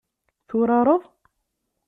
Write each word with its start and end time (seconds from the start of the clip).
Turareḍ? 0.47 1.01